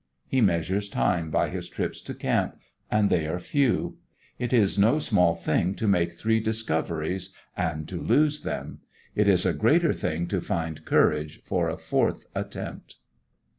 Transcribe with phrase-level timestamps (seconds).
[0.27, 2.57] He measures time by his trips to camp;
[2.89, 3.97] and they are few.
[4.39, 8.79] It is no small thing to make three discoveries and lose them.
[9.13, 12.95] It is a greater thing to find courage for a fourth attempt.